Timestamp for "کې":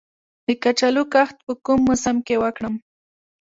2.27-2.35